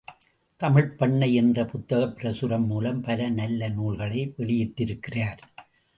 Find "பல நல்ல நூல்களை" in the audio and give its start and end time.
3.01-4.33